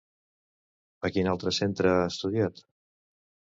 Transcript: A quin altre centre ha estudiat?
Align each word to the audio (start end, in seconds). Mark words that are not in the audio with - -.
A 1.09 1.11
quin 1.17 1.29
altre 1.35 1.53
centre 1.59 1.93
ha 2.01 2.09
estudiat? 2.15 2.65